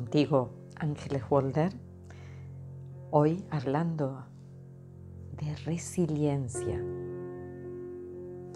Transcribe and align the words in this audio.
Contigo, 0.00 0.48
Ángeles 0.76 1.22
Walder, 1.28 1.74
hoy 3.10 3.44
hablando 3.50 4.24
de 5.36 5.54
resiliencia. 5.66 6.82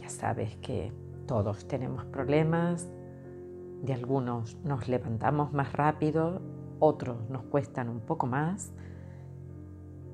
Ya 0.01 0.09
sabes 0.09 0.57
que 0.63 0.91
todos 1.27 1.69
tenemos 1.69 2.07
problemas, 2.07 2.89
de 3.83 3.93
algunos 3.93 4.57
nos 4.65 4.89
levantamos 4.89 5.53
más 5.53 5.75
rápido, 5.75 6.41
otros 6.79 7.29
nos 7.29 7.43
cuestan 7.43 7.91
un 7.91 8.01
poco 8.01 8.27
más, 8.27 8.73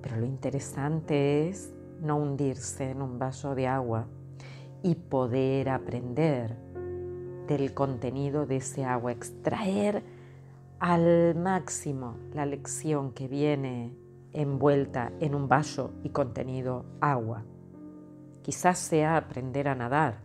pero 0.03 0.17
lo 0.17 0.27
interesante 0.27 1.49
es 1.49 1.73
no 2.01 2.17
hundirse 2.17 2.91
en 2.91 3.03
un 3.03 3.21
vaso 3.21 3.55
de 3.55 3.69
agua 3.69 4.09
y 4.83 4.97
poder 4.97 5.69
aprender 5.69 6.57
del 7.47 7.73
contenido 7.73 8.47
de 8.47 8.57
ese 8.57 8.85
agua, 8.85 9.13
extraer 9.13 10.03
al 10.81 11.35
máximo 11.35 12.17
la 12.33 12.47
lección 12.47 13.13
que 13.13 13.29
viene 13.29 13.95
envuelta 14.33 15.13
en 15.21 15.35
un 15.35 15.47
vaso 15.47 15.93
y 16.03 16.09
contenido 16.09 16.87
agua. 17.03 17.45
Quizás 18.43 18.79
sea 18.79 19.19
aprender 19.19 19.69
a 19.69 19.75
nadar, 19.75 20.21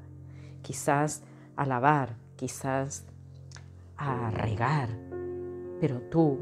quizás 0.61 1.23
a 1.57 1.65
lavar, 1.65 2.15
quizás 2.37 3.05
a 3.97 4.31
regar, 4.31 4.87
pero 5.81 5.99
tú, 6.03 6.39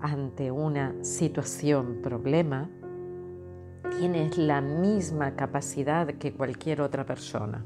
ante 0.00 0.50
una 0.50 0.92
situación, 1.04 2.00
problema, 2.02 2.68
tienes 3.98 4.36
la 4.36 4.60
misma 4.60 5.36
capacidad 5.36 6.08
que 6.08 6.32
cualquier 6.32 6.80
otra 6.80 7.06
persona. 7.06 7.64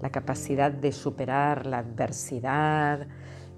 La 0.00 0.10
capacidad 0.10 0.72
de 0.72 0.90
superar 0.90 1.66
la 1.66 1.78
adversidad, 1.78 3.06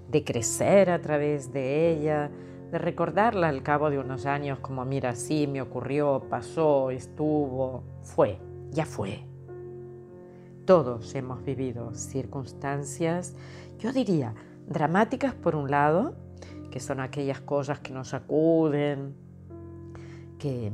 de 0.09 0.23
crecer 0.23 0.89
a 0.89 1.01
través 1.01 1.51
de 1.51 1.91
ella, 1.91 2.31
de 2.71 2.77
recordarla 2.77 3.49
al 3.49 3.63
cabo 3.63 3.89
de 3.89 3.99
unos 3.99 4.25
años 4.25 4.59
como, 4.59 4.85
mira, 4.85 5.15
sí, 5.15 5.47
me 5.47 5.61
ocurrió, 5.61 6.25
pasó, 6.29 6.91
estuvo, 6.91 7.83
fue, 8.03 8.39
ya 8.71 8.85
fue. 8.85 9.23
Todos 10.65 11.13
hemos 11.15 11.43
vivido 11.43 11.93
circunstancias, 11.93 13.35
yo 13.77 13.93
diría, 13.93 14.33
dramáticas 14.67 15.35
por 15.35 15.55
un 15.55 15.69
lado, 15.69 16.15
que 16.71 16.79
son 16.79 16.99
aquellas 16.99 17.39
cosas 17.39 17.79
que 17.79 17.93
nos 17.93 18.09
sacuden, 18.09 19.15
que 20.39 20.71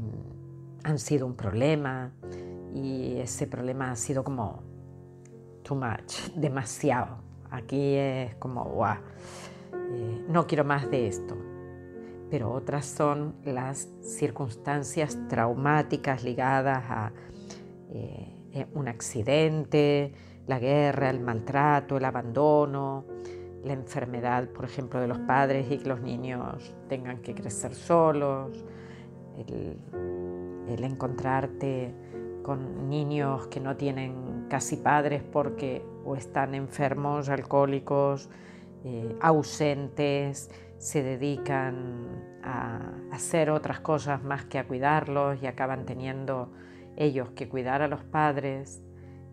han 0.84 0.98
sido 0.98 1.28
un 1.28 1.36
problema 1.36 2.12
y 2.74 3.18
ese 3.18 3.48
problema 3.48 3.92
ha 3.92 3.96
sido 3.96 4.24
como 4.24 4.64
too 5.64 5.76
much, 5.76 6.32
demasiado. 6.36 7.31
Aquí 7.52 7.96
es 7.96 8.34
como, 8.36 8.64
guau, 8.64 8.96
eh, 9.74 10.26
no 10.30 10.48
quiero 10.48 10.64
más 10.64 10.90
de 10.90 11.08
esto. 11.08 11.36
Pero 12.30 12.50
otras 12.54 12.86
son 12.86 13.36
las 13.44 13.90
circunstancias 14.00 15.20
traumáticas 15.28 16.24
ligadas 16.24 16.84
a 16.90 17.12
eh, 17.90 18.34
eh, 18.54 18.68
un 18.74 18.88
accidente, 18.88 20.14
la 20.48 20.60
guerra, 20.60 21.10
el 21.10 21.20
maltrato, 21.20 21.98
el 21.98 22.06
abandono, 22.06 23.04
la 23.66 23.74
enfermedad, 23.74 24.48
por 24.48 24.64
ejemplo, 24.64 25.02
de 25.02 25.08
los 25.08 25.20
padres 25.20 25.70
y 25.70 25.78
que 25.78 25.90
los 25.90 26.00
niños 26.00 26.74
tengan 26.88 27.18
que 27.22 27.36
crecer 27.36 27.76
solos, 27.76 28.64
el, 29.38 29.78
el 30.70 30.84
encontrarte 30.86 31.94
con 32.44 32.90
niños 32.90 33.48
que 33.48 33.60
no 33.60 33.76
tienen 33.76 34.31
casi 34.52 34.76
padres 34.76 35.24
porque 35.24 35.82
o 36.04 36.18
están 36.18 36.56
enfermos, 36.56 37.30
alcohólicos, 37.30 38.30
eh, 38.84 39.16
ausentes, 39.22 40.52
se 40.78 41.02
dedican 41.02 42.42
a 42.44 42.82
hacer 43.14 43.50
otras 43.50 43.80
cosas 43.80 44.22
más 44.26 44.44
que 44.44 44.60
a 44.60 44.68
cuidarlos 44.68 45.42
y 45.42 45.48
acaban 45.48 45.86
teniendo 45.86 46.52
ellos 46.98 47.30
que 47.30 47.48
cuidar 47.48 47.82
a 47.82 47.88
los 47.88 48.04
padres. 48.04 48.84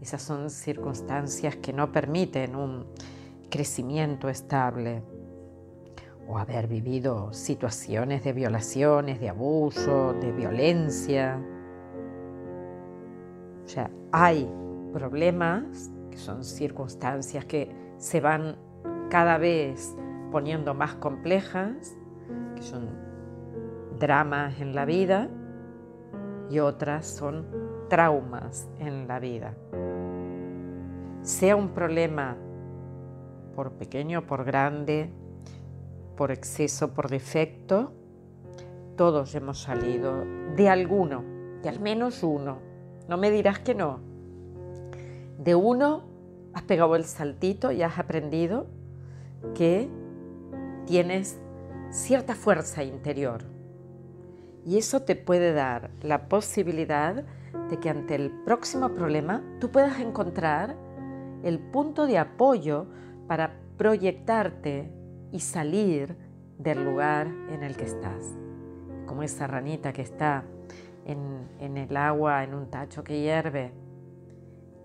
Esas 0.01 0.23
son 0.23 0.51
circunstancias 0.51 1.57
que 1.57 1.73
no 1.73 1.91
permiten 1.91 2.55
un 2.55 2.87
crecimiento 3.51 4.29
estable 4.29 5.03
o 6.29 6.39
haber 6.39 6.69
vivido 6.69 7.33
situaciones 7.33 8.23
de 8.23 8.33
violaciones, 8.33 9.19
de 9.19 9.31
abuso, 9.31 10.13
de 10.13 10.31
violencia. 10.31 11.43
O 13.65 13.69
sea, 13.69 13.91
hay 14.13 14.49
problemas 14.93 15.91
que 16.11 16.19
son 16.19 16.45
circunstancias 16.45 17.45
que 17.45 17.71
se 17.99 18.21
van 18.21 18.57
cada 19.11 19.39
vez 19.39 19.97
poniendo 20.31 20.75
más 20.75 20.95
complejas, 20.95 21.97
que 22.55 22.63
son 22.63 22.89
dramas 23.99 24.61
en 24.61 24.75
la 24.75 24.85
vida, 24.85 25.29
y 26.51 26.59
otras 26.61 27.07
son 27.07 27.47
traumas 27.89 28.69
en 28.79 29.09
la 29.09 29.19
vida. 29.19 29.55
Sea 31.23 31.57
un 31.57 31.71
problema 31.71 32.37
por 33.55 33.73
pequeño, 33.73 34.27
por 34.27 34.45
grande, 34.45 35.11
por 36.17 36.31
exceso, 36.31 36.95
por 36.95 37.09
defecto, 37.09 37.93
todos 38.97 39.35
hemos 39.35 39.61
salido 39.63 40.25
de 40.57 40.69
alguno, 40.69 41.23
de 41.63 41.69
al 41.69 41.81
menos 41.81 42.23
uno. 42.23 42.59
No 43.09 43.17
me 43.17 43.31
dirás 43.31 43.61
que 43.61 43.75
no. 43.75 44.01
De 45.39 45.55
uno 45.55 46.03
has 46.53 46.63
pegado 46.63 46.97
el 46.97 47.05
saltito 47.05 47.73
y 47.73 47.83
has 47.83 47.99
aprendido 47.99 48.67
que 49.55 49.89
tienes 50.87 51.39
cierta 51.91 52.35
fuerza 52.35 52.83
interior. 52.83 53.45
Y 54.65 54.77
eso 54.77 55.03
te 55.03 55.17
puede 55.17 55.53
dar 55.53 55.91
la 56.03 56.29
posibilidad 56.29 57.25
de 57.71 57.79
que 57.79 57.89
ante 57.89 58.15
el 58.15 58.31
próximo 58.45 58.91
problema 58.91 59.43
tú 59.61 59.71
puedas 59.71 60.01
encontrar 60.01 60.77
el 61.43 61.59
punto 61.59 62.07
de 62.07 62.19
apoyo 62.19 62.87
para 63.27 63.55
proyectarte 63.77 64.91
y 65.33 65.41
salir 65.41 66.17
del 66.59 66.85
lugar 66.85 67.29
en 67.51 67.63
el 67.63 67.77
que 67.77 67.85
estás. 67.85 68.35
Como 69.07 69.23
esa 69.23 69.47
ranita 69.47 69.93
que 69.93 70.03
está 70.03 70.45
en, 71.07 71.77
el 71.77 71.97
agua, 71.97 72.45
en 72.45 72.55
un 72.55 72.69
tacho 72.69 73.03
que 73.05 73.21
hierve, 73.21 73.73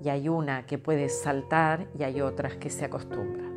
y 0.04 0.10
hay 0.10 0.28
una 0.28 0.66
que 0.66 0.78
puede 0.78 1.08
saltar 1.08 1.88
y 1.98 2.04
hay 2.04 2.20
otras 2.20 2.58
que 2.58 2.70
se 2.70 2.86
acostumbran. 2.86 3.54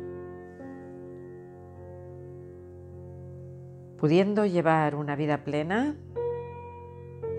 Pudiendo 3.97 4.45
llevar 4.45 4.95
una 4.95 5.15
vida 5.15 5.43
plena, 5.43 5.95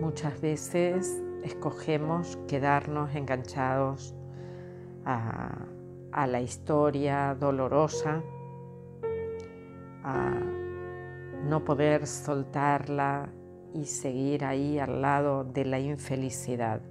muchas 0.01 0.41
veces 0.41 1.23
escogemos 1.43 2.37
quedarnos 2.49 3.15
enganchados 3.15 4.15
a, 5.07 5.67
a 6.13 6.27
la 6.27 6.41
historia 6.43 7.35
dolorosa 7.39 8.23
a 10.05 10.35
no 11.45 11.65
poder 11.65 12.07
soltarla 12.07 13.31
y 13.73 13.87
seguir 13.87 14.45
ahí 14.45 14.79
al 14.79 15.01
lado 15.01 15.45
de 15.45 15.65
la 15.65 15.79
infelicidad. 15.79 16.83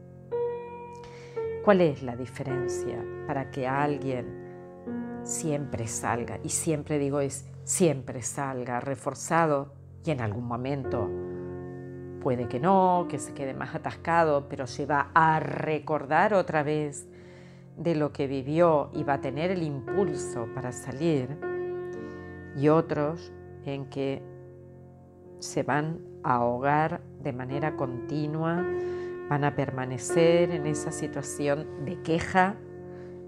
¿Cuál 1.68 1.82
es 1.82 2.02
la 2.02 2.16
diferencia 2.16 3.04
para 3.28 3.52
que 3.52 3.68
alguien 3.68 5.20
siempre 5.24 5.86
salga, 5.86 6.40
y 6.42 6.48
siempre 6.48 6.98
digo 6.98 7.20
es 7.20 7.46
siempre 7.66 8.22
salga 8.22 8.80
reforzado 8.80 9.74
y 10.06 10.12
en 10.12 10.22
algún 10.22 10.46
momento 10.46 11.10
puede 12.22 12.48
que 12.48 12.62
no, 12.62 13.08
que 13.10 13.20
se 13.20 13.34
quede 13.34 13.54
más 13.54 13.76
atascado, 13.76 14.48
pero 14.48 14.66
se 14.66 14.86
va 14.86 15.12
a 15.14 15.42
recordar 15.42 16.34
otra 16.34 16.64
vez 16.64 17.06
de 17.76 17.96
lo 17.96 18.14
que 18.14 18.28
vivió 18.28 18.90
y 18.94 19.04
va 19.04 19.16
a 19.16 19.22
tener 19.22 19.52
el 19.52 19.62
impulso 19.62 20.48
para 20.56 20.72
salir? 20.72 21.38
y 22.56 22.70
otros 22.70 23.34
en 23.66 23.90
que 23.90 24.24
se 25.40 25.64
van 25.64 26.00
a 26.24 26.36
ahogar 26.36 27.02
de 27.22 27.34
manera 27.34 27.76
continua, 27.76 28.66
van 29.30 29.44
a 29.44 29.56
permanecer 29.56 30.52
en 30.52 30.66
esa 30.66 30.92
situación 30.92 31.86
de 31.86 32.02
queja. 32.02 32.56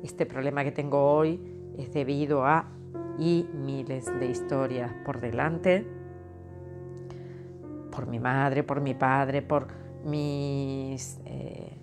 Este 0.03 0.25
problema 0.25 0.63
que 0.63 0.71
tengo 0.71 1.11
hoy 1.13 1.41
es 1.77 1.91
debido 1.93 2.45
a 2.45 2.69
y 3.17 3.49
miles 3.53 4.05
de 4.19 4.27
historias 4.27 4.93
por 5.05 5.19
delante, 5.19 5.85
por 7.91 8.07
mi 8.07 8.19
madre, 8.19 8.63
por 8.63 8.79
mi 8.79 8.93
padre, 8.93 9.41
por 9.41 9.67
mis 10.05 11.19
eh, 11.25 11.77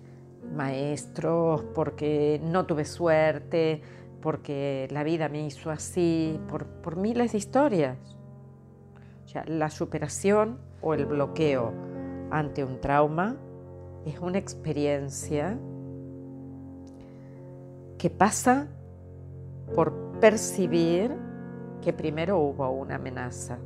maestros, 0.51 1.63
porque 1.75 2.41
no 2.43 2.65
tuve 2.65 2.85
suerte, 2.85 3.81
porque 4.21 4.87
la 4.91 5.03
vida 5.03 5.29
me 5.29 5.45
hizo 5.45 5.69
así, 5.69 6.39
por, 6.47 6.95
miles 6.95 7.33
de 7.33 7.37
historias. 7.37 7.97
O 9.25 9.27
sea, 9.27 9.43
la 9.45 9.69
superación 9.69 10.57
o 10.81 10.95
el 10.95 11.05
bloqueo 11.05 11.71
ante 12.31 12.63
un 12.63 12.81
trauma 12.81 13.37
es 14.09 14.19
una 14.19 14.37
experiencia 14.37 15.57
que 17.97 18.09
pasa 18.09 18.67
por 19.75 19.93
percibir 20.19 21.11
que 21.81 21.93
primero 21.93 22.39
hubo 22.39 22.69
una 22.69 22.95
amenaza. 22.95 23.57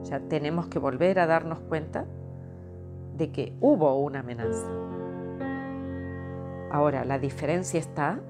O 0.00 0.04
sea, 0.04 0.20
tenemos 0.20 0.68
que 0.68 0.78
volver 0.78 1.18
a 1.18 1.26
darnos 1.26 1.58
cuenta 1.60 2.06
de 3.16 3.30
que 3.30 3.54
hubo 3.60 3.98
una 3.98 4.20
amenaza. 4.20 4.68
Ahora, 6.70 7.04
la 7.04 7.18
diferencia 7.18 7.80
está 7.80 8.20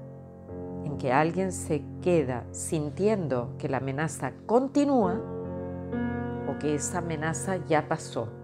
en 0.83 0.97
que 0.97 1.13
alguien 1.13 1.51
se 1.51 1.83
queda 2.01 2.43
sintiendo 2.51 3.55
que 3.57 3.69
la 3.69 3.77
amenaza 3.77 4.33
continúa 4.45 5.21
o 6.49 6.57
que 6.59 6.75
esa 6.75 6.97
amenaza 6.97 7.57
ya 7.67 7.87
pasó. 7.87 8.40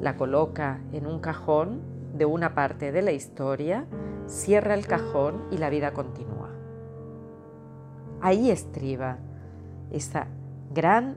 La 0.00 0.16
coloca 0.16 0.80
en 0.92 1.06
un 1.06 1.20
cajón 1.20 1.80
de 2.14 2.24
una 2.24 2.54
parte 2.54 2.92
de 2.92 3.02
la 3.02 3.12
historia, 3.12 3.86
cierra 4.26 4.74
el 4.74 4.86
cajón 4.86 5.44
y 5.50 5.58
la 5.58 5.70
vida 5.70 5.92
continúa. 5.92 6.50
Ahí 8.20 8.50
estriba 8.50 9.18
esa 9.90 10.26
gran 10.72 11.16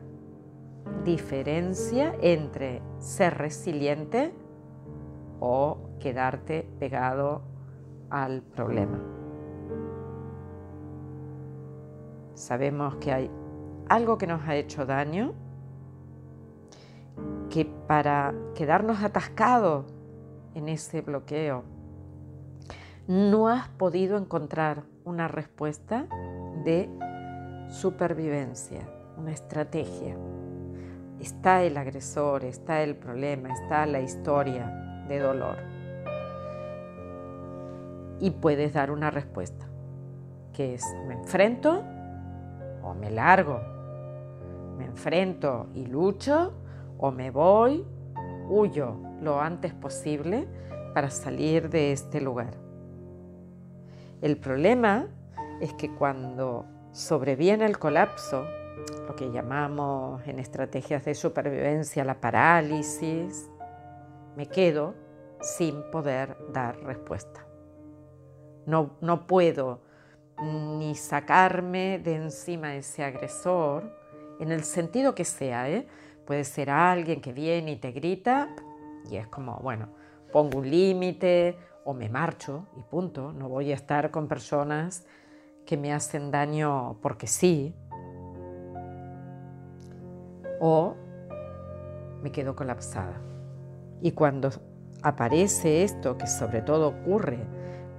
diferencia 1.04 2.16
entre 2.22 2.82
ser 3.00 3.38
resiliente 3.38 4.34
o 5.40 5.78
quedarte 6.00 6.68
pegado 6.80 7.42
al 8.10 8.42
problema. 8.42 9.00
Sabemos 12.34 12.96
que 12.96 13.12
hay 13.12 13.32
algo 13.90 14.18
que 14.18 14.28
nos 14.28 14.48
ha 14.48 14.56
hecho 14.56 14.86
daño, 14.86 15.34
que 17.50 17.66
para 17.66 18.34
quedarnos 18.56 19.04
atascados 19.04 19.86
en 20.54 20.70
ese 20.70 21.02
bloqueo 21.02 21.64
no 23.08 23.48
has 23.48 23.68
podido 23.70 24.18
encontrar 24.18 24.84
una 25.04 25.28
respuesta 25.28 26.06
de 26.64 26.90
supervivencia, 27.70 28.88
una 29.18 29.32
estrategia. 29.32 30.16
Está 31.20 31.64
el 31.64 31.76
agresor, 31.78 32.46
está 32.46 32.84
el 32.84 32.96
problema, 32.96 33.50
está 33.52 33.86
la 33.88 34.00
historia 34.00 35.06
de 35.08 35.20
dolor. 35.20 35.58
Y 38.20 38.32
puedes 38.32 38.74
dar 38.74 38.92
una 38.92 39.10
respuesta, 39.10 39.66
que 40.54 40.76
es 40.76 40.86
me 41.08 41.16
enfrento 41.16 41.84
o 42.84 42.94
me 42.94 43.10
largo. 43.10 43.60
Me 44.78 44.86
enfrento 44.86 45.68
y 45.74 45.88
lucho 45.88 46.54
o 47.00 47.12
me 47.12 47.32
voy, 47.32 47.86
huyo 48.50 48.96
lo 49.22 49.40
antes 49.40 49.74
posible 49.74 50.48
para 50.94 51.10
salir 51.10 51.70
de 51.70 51.92
este 51.92 52.22
lugar. 52.22 52.54
El 54.22 54.38
problema 54.38 55.08
es 55.62 55.74
que 55.74 55.94
cuando 55.96 56.66
sobreviene 56.92 57.66
el 57.66 57.80
colapso, 57.80 58.46
lo 59.08 59.16
que 59.16 59.32
llamamos 59.32 60.22
en 60.28 60.40
estrategias 60.40 61.06
de 61.06 61.16
supervivencia 61.16 62.04
la 62.04 62.20
parálisis, 62.20 63.50
me 64.36 64.48
quedo 64.48 64.94
sin 65.42 65.90
poder 65.92 66.38
dar 66.52 66.78
respuesta. 66.84 67.46
No, 68.66 68.98
no 69.02 69.26
puedo 69.26 69.82
ni 70.42 70.96
sacarme 70.96 72.00
de 72.00 72.16
encima 72.16 72.76
ese 72.76 73.04
agresor, 73.04 73.92
en 74.40 74.52
el 74.52 74.64
sentido 74.64 75.16
que 75.16 75.26
sea, 75.26 75.70
¿eh? 75.70 75.88
Puede 76.30 76.44
ser 76.44 76.70
alguien 76.70 77.22
que 77.22 77.34
viene 77.34 77.72
y 77.72 77.76
te 77.78 77.92
grita 77.92 78.50
y 79.10 79.16
es 79.16 79.26
como, 79.30 79.56
bueno, 79.64 79.88
pongo 80.32 80.60
un 80.60 80.70
límite 80.70 81.58
o 81.84 81.96
me 81.96 82.08
marcho 82.08 82.68
y 82.78 82.84
punto, 82.84 83.34
no 83.34 83.50
voy 83.50 83.72
a 83.72 83.74
estar 83.74 84.12
con 84.12 84.28
personas 84.28 85.08
que 85.66 85.76
me 85.76 85.92
hacen 85.92 86.30
daño 86.30 87.00
porque 87.02 87.26
sí, 87.26 87.74
o 90.60 90.94
me 92.22 92.32
quedo 92.32 92.56
colapsada. 92.56 93.20
Y 94.00 94.12
cuando 94.12 94.52
aparece 95.02 95.82
esto, 95.82 96.16
que 96.16 96.28
sobre 96.28 96.62
todo 96.62 96.90
ocurre 96.90 97.40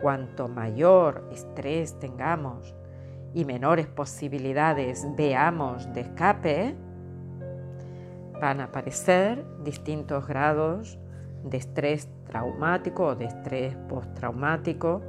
cuanto 0.01 0.47
mayor 0.47 1.29
estrés 1.33 1.99
tengamos 1.99 2.77
y 3.35 3.45
menores 3.45 3.89
posibilidades 3.89 5.05
veamos 5.17 5.93
de 5.95 6.03
escape, 6.03 6.77
van 8.41 8.61
a 8.61 8.65
aparecer 8.65 9.45
distintos 9.63 10.27
grados 10.27 10.99
de 11.45 11.59
estrés 11.59 12.09
traumático 12.25 13.07
o 13.07 13.15
de 13.15 13.27
estrés 13.27 13.77
postraumático. 13.89 15.03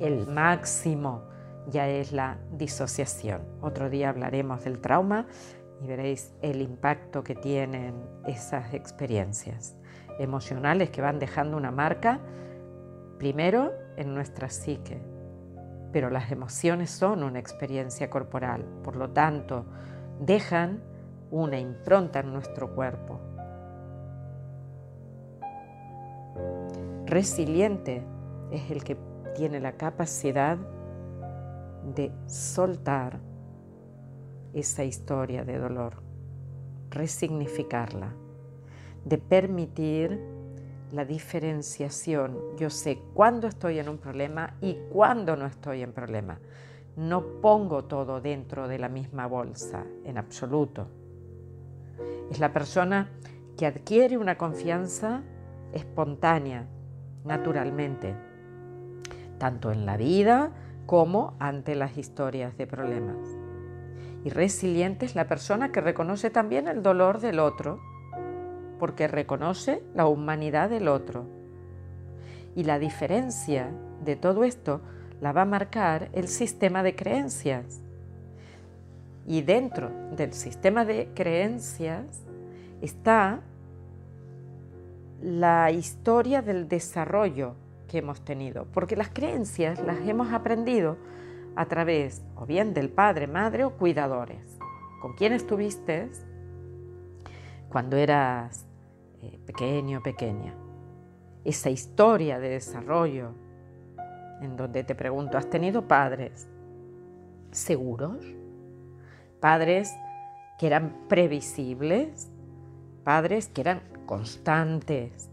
El 0.00 0.26
máximo 0.26 1.22
ya 1.68 1.88
es 1.88 2.12
la 2.12 2.38
disociación. 2.52 3.42
Otro 3.60 3.88
día 3.88 4.10
hablaremos 4.10 4.64
del 4.64 4.80
trauma 4.80 5.26
y 5.82 5.86
veréis 5.86 6.34
el 6.42 6.60
impacto 6.60 7.24
que 7.24 7.34
tienen 7.34 7.94
esas 8.26 8.74
experiencias 8.74 9.76
emocionales 10.18 10.90
que 10.90 11.00
van 11.00 11.18
dejando 11.18 11.56
una 11.56 11.70
marca 11.70 12.20
primero 13.18 13.72
en 13.96 14.14
nuestra 14.14 14.50
psique, 14.50 15.00
pero 15.92 16.10
las 16.10 16.30
emociones 16.30 16.90
son 16.90 17.22
una 17.22 17.38
experiencia 17.38 18.10
corporal, 18.10 18.64
por 18.82 18.96
lo 18.96 19.10
tanto, 19.10 19.64
dejan 20.20 20.82
una 21.32 21.58
impronta 21.58 22.20
en 22.20 22.32
nuestro 22.32 22.74
cuerpo. 22.74 23.18
Resiliente 27.06 28.04
es 28.50 28.70
el 28.70 28.84
que 28.84 28.96
tiene 29.34 29.58
la 29.58 29.72
capacidad 29.72 30.58
de 31.94 32.12
soltar 32.26 33.18
esa 34.52 34.84
historia 34.84 35.42
de 35.44 35.58
dolor, 35.58 36.02
resignificarla, 36.90 38.12
de 39.04 39.16
permitir 39.16 40.20
la 40.92 41.06
diferenciación. 41.06 42.38
Yo 42.58 42.68
sé 42.68 42.98
cuándo 43.14 43.48
estoy 43.48 43.78
en 43.78 43.88
un 43.88 43.96
problema 43.96 44.54
y 44.60 44.76
cuándo 44.90 45.34
no 45.34 45.46
estoy 45.46 45.82
en 45.82 45.92
problema. 45.92 46.38
No 46.96 47.40
pongo 47.40 47.84
todo 47.84 48.20
dentro 48.20 48.68
de 48.68 48.78
la 48.78 48.90
misma 48.90 49.26
bolsa, 49.26 49.86
en 50.04 50.18
absoluto. 50.18 51.01
Es 52.30 52.38
la 52.40 52.52
persona 52.52 53.10
que 53.56 53.66
adquiere 53.66 54.18
una 54.18 54.38
confianza 54.38 55.22
espontánea, 55.72 56.66
naturalmente, 57.24 58.14
tanto 59.38 59.72
en 59.72 59.86
la 59.86 59.96
vida 59.96 60.52
como 60.86 61.36
ante 61.38 61.74
las 61.74 61.96
historias 61.98 62.56
de 62.56 62.66
problemas. 62.66 63.16
Y 64.24 64.30
resiliente 64.30 65.06
es 65.06 65.14
la 65.14 65.26
persona 65.26 65.72
que 65.72 65.80
reconoce 65.80 66.30
también 66.30 66.68
el 66.68 66.82
dolor 66.82 67.20
del 67.20 67.40
otro 67.40 67.80
porque 68.82 69.06
reconoce 69.06 69.80
la 69.94 70.06
humanidad 70.06 70.68
del 70.68 70.88
otro. 70.88 71.26
Y 72.56 72.64
la 72.64 72.80
diferencia 72.80 73.70
de 74.04 74.16
todo 74.16 74.42
esto 74.42 74.80
la 75.20 75.30
va 75.30 75.42
a 75.42 75.44
marcar 75.44 76.08
el 76.14 76.26
sistema 76.26 76.82
de 76.82 76.96
creencias. 76.96 77.80
Y 79.26 79.42
dentro 79.42 79.90
del 80.16 80.32
sistema 80.32 80.84
de 80.84 81.10
creencias 81.14 82.22
está 82.80 83.40
la 85.20 85.70
historia 85.70 86.42
del 86.42 86.68
desarrollo 86.68 87.54
que 87.88 87.98
hemos 87.98 88.24
tenido, 88.24 88.66
porque 88.72 88.96
las 88.96 89.10
creencias 89.10 89.80
las 89.80 90.00
hemos 90.08 90.32
aprendido 90.32 90.96
a 91.54 91.66
través 91.66 92.22
o 92.34 92.46
bien 92.46 92.74
del 92.74 92.88
padre, 92.88 93.26
madre 93.26 93.64
o 93.64 93.76
cuidadores. 93.76 94.58
¿Con 95.00 95.14
quién 95.14 95.32
estuviste 95.32 96.10
cuando 97.72 97.96
eras 97.96 98.66
eh, 99.22 99.38
pequeño, 99.46 100.02
pequeña. 100.02 100.52
Esa 101.44 101.70
historia 101.70 102.38
de 102.38 102.50
desarrollo 102.50 103.30
en 104.42 104.56
donde 104.56 104.84
te 104.84 104.94
pregunto, 104.94 105.38
¿has 105.38 105.48
tenido 105.48 105.88
padres 105.88 106.48
seguros? 107.50 108.24
¿Padres 109.42 109.94
que 110.58 110.68
eran 110.68 110.94
previsibles? 111.08 112.30
¿Padres 113.04 113.48
que 113.48 113.60
eran 113.60 113.82
constantes? 114.06 115.28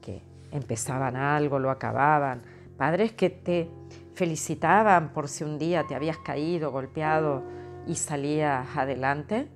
¿Que 0.00 0.22
empezaban 0.52 1.16
algo, 1.16 1.58
lo 1.58 1.70
acababan? 1.70 2.40
¿Padres 2.78 3.12
que 3.12 3.28
te 3.28 3.68
felicitaban 4.14 5.12
por 5.12 5.28
si 5.28 5.44
un 5.44 5.58
día 5.58 5.84
te 5.86 5.94
habías 5.94 6.16
caído, 6.18 6.70
golpeado 6.70 7.42
y 7.86 7.96
salías 7.96 8.66
adelante? 8.74 9.48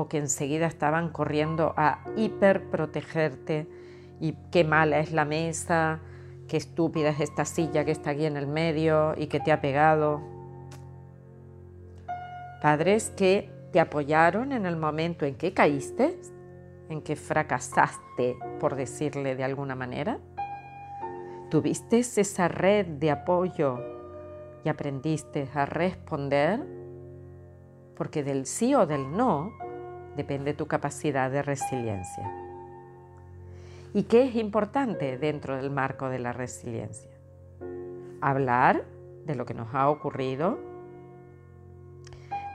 o 0.00 0.08
que 0.08 0.18
enseguida 0.18 0.68
estaban 0.68 1.08
corriendo 1.08 1.74
a 1.76 2.04
hiperprotegerte 2.16 3.66
y 4.20 4.34
qué 4.52 4.62
mala 4.62 5.00
es 5.00 5.10
la 5.10 5.24
mesa, 5.24 5.98
qué 6.46 6.56
estúpida 6.56 7.08
es 7.08 7.18
esta 7.18 7.44
silla 7.44 7.84
que 7.84 7.90
está 7.90 8.10
aquí 8.10 8.24
en 8.24 8.36
el 8.36 8.46
medio 8.46 9.14
y 9.16 9.26
que 9.26 9.40
te 9.40 9.50
ha 9.50 9.60
pegado. 9.60 10.37
Padres 12.60 13.10
que 13.16 13.50
te 13.72 13.80
apoyaron 13.80 14.52
en 14.52 14.66
el 14.66 14.76
momento 14.76 15.26
en 15.26 15.36
que 15.36 15.54
caíste, 15.54 16.18
en 16.88 17.02
que 17.02 17.16
fracasaste, 17.16 18.36
por 18.58 18.74
decirle 18.74 19.36
de 19.36 19.44
alguna 19.44 19.74
manera. 19.74 20.18
Tuviste 21.50 21.98
esa 21.98 22.48
red 22.48 22.86
de 22.86 23.10
apoyo 23.10 23.78
y 24.64 24.68
aprendiste 24.68 25.48
a 25.54 25.66
responder 25.66 26.60
porque 27.96 28.22
del 28.22 28.46
sí 28.46 28.74
o 28.74 28.86
del 28.86 29.16
no 29.16 29.52
depende 30.16 30.54
tu 30.54 30.66
capacidad 30.66 31.30
de 31.30 31.42
resiliencia. 31.42 32.30
¿Y 33.94 34.04
qué 34.04 34.24
es 34.24 34.34
importante 34.36 35.18
dentro 35.18 35.56
del 35.56 35.70
marco 35.70 36.08
de 36.08 36.18
la 36.18 36.32
resiliencia? 36.32 37.10
Hablar 38.20 38.84
de 39.24 39.34
lo 39.34 39.46
que 39.46 39.54
nos 39.54 39.74
ha 39.74 39.88
ocurrido, 39.88 40.58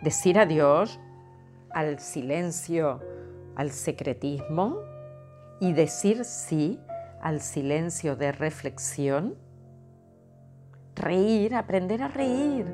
decir 0.03 0.37
adiós 0.37 0.99
al 1.71 1.99
silencio, 1.99 2.99
al 3.55 3.71
secretismo 3.71 4.79
y 5.59 5.71
decir 5.73 6.25
sí 6.25 6.79
al 7.21 7.39
silencio 7.39 8.17
de 8.17 8.33
reflexión. 8.33 9.35
Reír, 10.95 11.55
aprender 11.55 12.03
a 12.03 12.09
reír. 12.09 12.65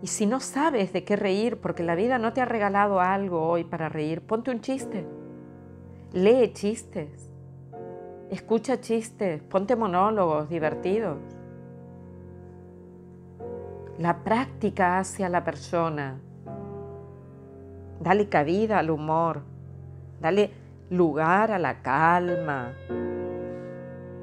Y 0.00 0.06
si 0.06 0.26
no 0.26 0.38
sabes 0.38 0.92
de 0.92 1.04
qué 1.04 1.16
reír 1.16 1.60
porque 1.60 1.82
la 1.82 1.96
vida 1.96 2.18
no 2.18 2.32
te 2.32 2.40
ha 2.40 2.44
regalado 2.44 3.00
algo 3.00 3.42
hoy 3.48 3.64
para 3.64 3.88
reír, 3.88 4.22
ponte 4.22 4.52
un 4.52 4.60
chiste. 4.60 5.04
Lee 6.12 6.52
chistes. 6.52 7.28
Escucha 8.30 8.80
chistes. 8.80 9.42
Ponte 9.42 9.74
monólogos 9.74 10.48
divertidos. 10.48 11.18
La 13.98 14.22
práctica 14.22 15.00
hacia 15.00 15.28
la 15.28 15.42
persona. 15.42 16.20
Dale 18.00 18.28
cabida 18.28 18.78
al 18.78 18.90
humor. 18.90 19.42
Dale 20.20 20.50
lugar 20.90 21.50
a 21.50 21.58
la 21.58 21.82
calma. 21.82 22.72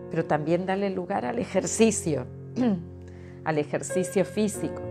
Pero 0.10 0.25
también 0.25 0.65
dale 0.65 0.89
lugar 0.89 1.25
al 1.25 1.39
ejercicio, 1.39 2.25
al 3.44 3.58
ejercicio 3.58 4.24
físico. 4.24 4.82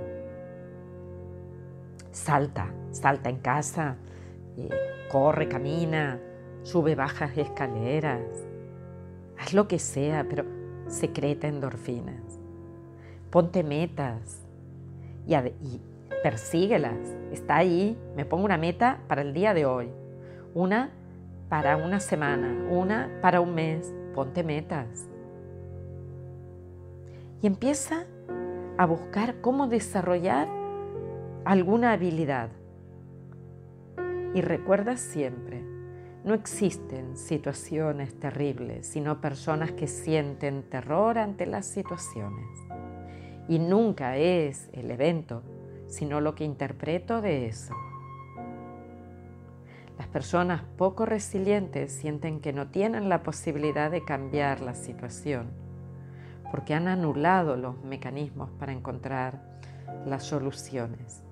Salta, 2.10 2.68
salta 2.90 3.28
en 3.28 3.38
casa, 3.38 3.96
eh, 4.56 4.68
corre, 5.10 5.48
camina, 5.48 6.20
sube, 6.62 6.94
bajas 6.94 7.36
escaleras. 7.36 8.22
Haz 9.38 9.52
lo 9.52 9.66
que 9.66 9.78
sea, 9.78 10.26
pero 10.28 10.44
secreta 10.88 11.48
endorfinas. 11.48 12.38
Ponte 13.30 13.64
metas 13.64 14.42
y, 15.26 15.34
y 15.34 15.80
persíguelas. 16.22 16.96
Está 17.32 17.56
ahí. 17.56 17.98
Me 18.16 18.24
pongo 18.24 18.44
una 18.44 18.56
meta 18.56 19.00
para 19.08 19.22
el 19.22 19.34
día 19.34 19.54
de 19.54 19.66
hoy. 19.66 19.88
Una 20.54 20.90
para 21.48 21.76
una 21.76 22.00
semana. 22.00 22.48
Una 22.70 23.10
para 23.20 23.40
un 23.40 23.54
mes. 23.54 23.92
Ponte 24.14 24.42
metas. 24.42 25.06
Y 27.42 27.46
empieza 27.46 28.06
a 28.78 28.86
buscar 28.86 29.40
cómo 29.40 29.68
desarrollar 29.68 30.48
alguna 31.44 31.92
habilidad. 31.92 32.48
Y 34.34 34.40
recuerda 34.40 34.96
siempre, 34.96 35.62
no 36.24 36.34
existen 36.34 37.16
situaciones 37.16 38.18
terribles, 38.18 38.86
sino 38.86 39.20
personas 39.20 39.72
que 39.72 39.86
sienten 39.86 40.62
terror 40.62 41.18
ante 41.18 41.46
las 41.46 41.66
situaciones. 41.66 42.48
Y 43.46 43.58
nunca 43.58 44.16
es 44.16 44.70
el 44.72 44.90
evento 44.90 45.42
sino 45.86 46.20
lo 46.20 46.34
que 46.34 46.44
interpreto 46.44 47.20
de 47.20 47.46
eso. 47.46 47.74
Las 49.98 50.08
personas 50.08 50.62
poco 50.76 51.06
resilientes 51.06 51.92
sienten 51.92 52.40
que 52.40 52.52
no 52.52 52.68
tienen 52.68 53.08
la 53.08 53.22
posibilidad 53.22 53.90
de 53.90 54.04
cambiar 54.04 54.60
la 54.60 54.74
situación 54.74 55.50
porque 56.50 56.74
han 56.74 56.88
anulado 56.88 57.56
los 57.56 57.82
mecanismos 57.82 58.50
para 58.58 58.72
encontrar 58.72 59.40
las 60.06 60.22
soluciones 60.24 61.24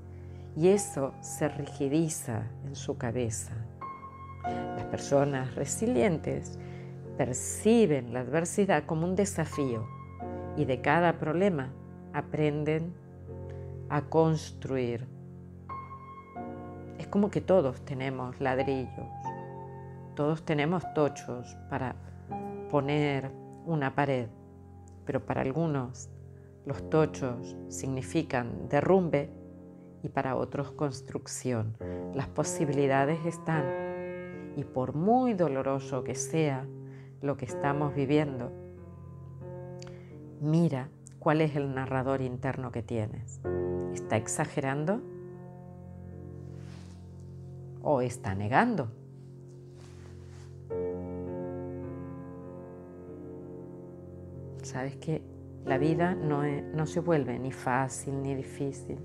y 0.57 0.69
eso 0.69 1.15
se 1.21 1.49
rigidiza 1.49 2.43
en 2.65 2.75
su 2.75 2.99
cabeza. 2.99 3.53
Las 4.45 4.85
personas 4.87 5.55
resilientes 5.55 6.59
perciben 7.17 8.13
la 8.13 8.21
adversidad 8.21 8.85
como 8.85 9.07
un 9.07 9.15
desafío 9.15 9.87
y 10.57 10.65
de 10.65 10.81
cada 10.81 11.19
problema 11.19 11.73
aprenden 12.13 12.95
a 13.93 14.01
construir. 14.09 15.07
Es 16.99 17.07
como 17.09 17.31
que 17.31 17.43
todos 17.43 17.85
tenemos 17.85 18.41
ladrillos, 18.41 18.89
todos 20.17 20.47
tenemos 20.47 20.83
tochos 20.95 21.55
para 21.69 21.95
poner 22.71 23.31
una 23.67 23.95
pared, 23.95 24.29
pero 25.05 25.27
para 25.27 25.43
algunos 25.43 26.09
los 26.65 26.89
tochos 26.89 27.55
significan 27.69 28.67
derrumbe 28.71 29.31
y 30.03 30.09
para 30.09 30.37
otros 30.37 30.71
construcción. 30.71 31.77
Las 32.15 32.29
posibilidades 32.29 33.27
están 33.27 34.55
y 34.57 34.65
por 34.65 34.95
muy 34.95 35.35
doloroso 35.35 36.03
que 36.03 36.15
sea 36.15 36.67
lo 37.21 37.37
que 37.37 37.45
estamos 37.45 37.95
viviendo, 37.95 38.51
mira 40.41 40.89
cuál 41.23 41.41
es 41.41 41.55
el 41.55 41.73
narrador 41.73 42.21
interno 42.21 42.73
que 42.73 42.83
tienes. 42.83 43.41
¿Está 43.95 44.17
exagerando? 44.17 45.01
¿O 47.81 48.01
está 48.01 48.35
negando? 48.35 48.89
Sabes 54.65 54.97
que 54.97 55.23
la 55.65 55.79
vida 55.79 56.17
no, 56.17 56.87
se 56.87 56.99
vuelve 56.99 57.39
ni 57.39 57.53
fácil 57.53 58.21
ni 58.21 58.35
difícil, 58.35 58.99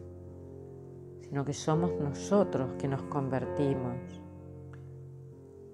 sino 1.22 1.46
que 1.46 1.54
somos 1.54 1.92
nosotros 2.00 2.74
que 2.80 2.88
nos 2.88 3.04
convertimos 3.04 3.96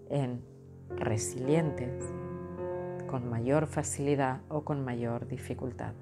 en 0.09 0.41
resilientes 0.89 2.03
con 3.07 3.29
mayor 3.29 3.65
facilidad 3.65 4.41
o 4.49 4.65
con 4.65 4.83
mayor 4.83 5.25
dificultad 5.25 5.93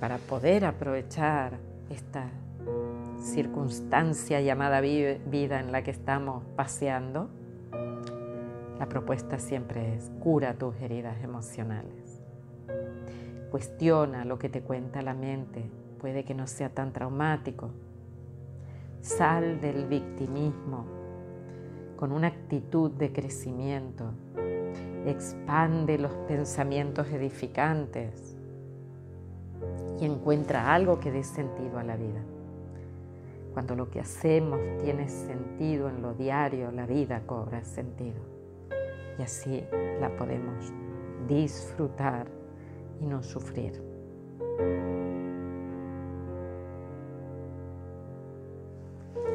para 0.00 0.18
poder 0.18 0.64
aprovechar 0.64 1.58
esta 1.90 2.30
circunstancia 3.18 4.40
llamada 4.40 4.80
vida 4.80 5.60
en 5.60 5.72
la 5.72 5.82
que 5.82 5.90
estamos 5.90 6.44
paseando, 6.56 7.28
la 8.78 8.88
propuesta 8.88 9.38
siempre 9.38 9.94
es 9.94 10.10
cura 10.20 10.54
tus 10.54 10.74
heridas 10.80 11.22
emocionales. 11.22 12.22
Cuestiona 13.50 14.24
lo 14.24 14.38
que 14.38 14.48
te 14.48 14.62
cuenta 14.62 15.02
la 15.02 15.12
mente, 15.12 15.70
puede 15.98 16.24
que 16.24 16.34
no 16.34 16.46
sea 16.46 16.70
tan 16.70 16.92
traumático. 16.92 17.70
Sal 19.02 19.60
del 19.60 19.86
victimismo 19.86 20.86
con 21.96 22.12
una 22.12 22.28
actitud 22.28 22.90
de 22.92 23.12
crecimiento. 23.12 24.12
Expande 25.06 25.98
los 25.98 26.12
pensamientos 26.28 27.08
edificantes 27.08 28.36
y 29.98 30.04
encuentra 30.04 30.74
algo 30.74 31.00
que 31.00 31.10
dé 31.10 31.24
sentido 31.24 31.78
a 31.78 31.84
la 31.84 31.96
vida. 31.96 32.20
Cuando 33.54 33.74
lo 33.74 33.90
que 33.90 34.00
hacemos 34.00 34.60
tiene 34.82 35.08
sentido 35.08 35.88
en 35.88 36.02
lo 36.02 36.14
diario, 36.14 36.70
la 36.70 36.86
vida 36.86 37.22
cobra 37.26 37.64
sentido. 37.64 38.20
Y 39.18 39.22
así 39.22 39.64
la 40.00 40.14
podemos 40.16 40.72
disfrutar 41.26 42.26
y 43.00 43.06
no 43.06 43.22
sufrir. 43.22 43.82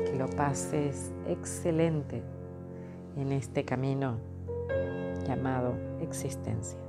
Que 0.06 0.16
lo 0.16 0.28
pases 0.28 1.12
excelente 1.28 2.22
en 3.18 3.32
este 3.32 3.66
camino 3.66 4.35
llamado 5.26 5.74
existencia, 6.00 6.80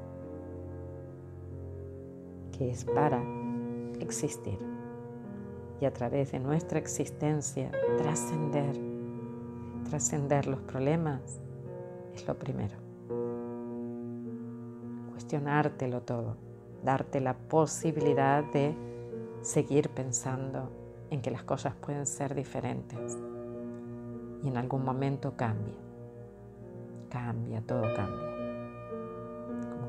que 2.56 2.70
es 2.70 2.84
para 2.84 3.22
existir 4.00 4.58
y 5.80 5.84
a 5.84 5.92
través 5.92 6.32
de 6.32 6.38
nuestra 6.38 6.78
existencia 6.78 7.70
trascender. 7.98 8.76
Trascender 9.88 10.46
los 10.46 10.60
problemas 10.62 11.40
es 12.14 12.26
lo 12.26 12.34
primero. 12.38 12.76
Cuestionártelo 15.10 16.02
todo, 16.02 16.36
darte 16.82 17.20
la 17.20 17.34
posibilidad 17.34 18.44
de 18.52 18.74
seguir 19.42 19.90
pensando 19.90 20.70
en 21.10 21.20
que 21.20 21.30
las 21.30 21.44
cosas 21.44 21.74
pueden 21.74 22.06
ser 22.06 22.34
diferentes 22.34 23.16
y 24.42 24.48
en 24.48 24.56
algún 24.56 24.84
momento 24.84 25.34
cambia. 25.36 25.74
Cambia, 27.10 27.62
todo 27.62 27.82
cambia. 27.94 28.25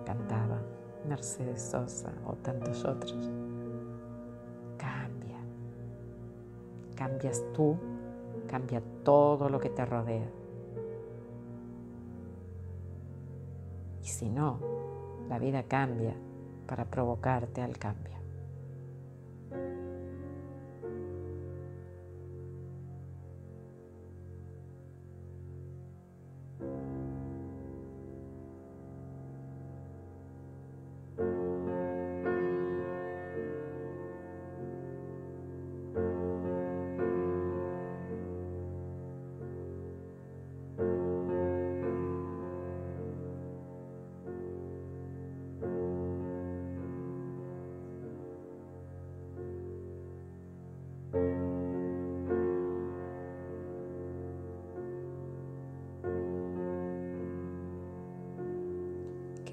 Cantaba 0.07 0.61
Mercedes 1.05 1.61
Sosa 1.61 2.13
o 2.25 2.33
tantos 2.35 2.85
otros. 2.85 3.29
cambias 6.97 7.43
tú, 7.53 7.77
cambia 8.47 8.81
todo 9.03 9.49
lo 9.49 9.59
que 9.59 9.69
te 9.69 9.85
rodea. 9.85 10.27
Y 14.01 14.07
si 14.07 14.29
no, 14.29 14.59
la 15.29 15.37
vida 15.37 15.63
cambia 15.63 16.15
para 16.65 16.85
provocarte 16.85 17.61
al 17.61 17.77
cambio. 17.77 18.16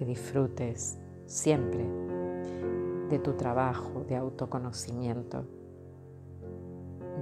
Disfrutes 0.04 0.99
siempre 1.26 1.84
de 3.08 3.18
tu 3.18 3.34
trabajo 3.34 4.04
de 4.08 4.16
autoconocimiento, 4.16 5.44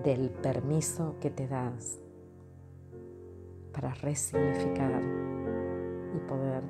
del 0.03 0.31
permiso 0.31 1.17
que 1.21 1.31
te 1.31 1.47
das 1.47 2.01
para 3.73 3.95
resignificar 3.95 5.03
y 6.15 6.19
poder 6.29 6.63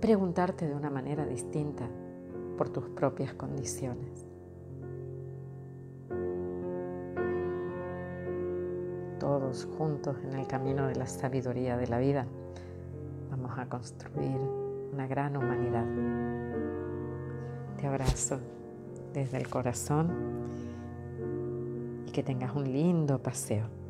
preguntarte 0.00 0.66
de 0.66 0.74
una 0.74 0.90
manera 0.90 1.26
distinta 1.26 1.88
por 2.56 2.68
tus 2.68 2.84
propias 2.90 3.34
condiciones. 3.34 4.26
Todos 9.18 9.66
juntos 9.76 10.16
en 10.24 10.38
el 10.38 10.46
camino 10.46 10.86
de 10.86 10.96
la 10.96 11.06
sabiduría 11.06 11.76
de 11.76 11.88
la 11.88 11.98
vida 11.98 12.26
vamos 13.30 13.58
a 13.58 13.68
construir 13.68 14.65
una 14.92 15.06
gran 15.06 15.36
humanidad. 15.36 15.86
Te 17.76 17.86
abrazo 17.86 18.40
desde 19.12 19.38
el 19.38 19.48
corazón 19.48 20.10
y 22.06 22.10
que 22.10 22.22
tengas 22.22 22.54
un 22.54 22.64
lindo 22.64 23.22
paseo. 23.22 23.85